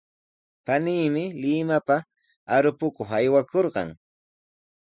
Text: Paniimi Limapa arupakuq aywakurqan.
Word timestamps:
Paniimi 0.65 1.23
Limapa 1.41 1.97
arupakuq 2.55 3.09
aywakurqan. 3.19 3.89